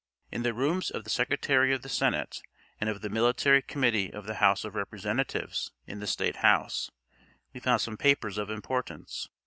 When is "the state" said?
5.99-6.37